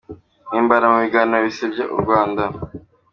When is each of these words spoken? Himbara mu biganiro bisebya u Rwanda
Himbara 0.51 0.85
mu 0.91 0.97
biganiro 1.03 1.37
bisebya 1.45 1.83
u 1.95 1.97
Rwanda 2.01 2.43